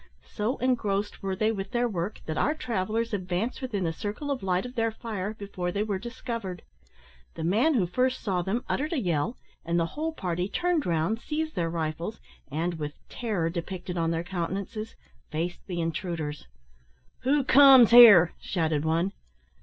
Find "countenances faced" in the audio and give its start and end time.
14.23-15.67